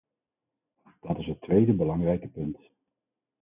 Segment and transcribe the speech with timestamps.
[1.01, 2.57] Dat is het tweede belangrijke punt.